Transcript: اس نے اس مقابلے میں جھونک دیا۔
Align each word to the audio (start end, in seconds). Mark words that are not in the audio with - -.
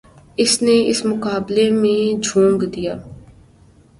اس 0.37 0.61
نے 0.61 0.75
اس 0.87 1.05
مقابلے 1.05 1.69
میں 1.71 2.23
جھونک 2.23 2.61
دیا۔ 2.75 2.95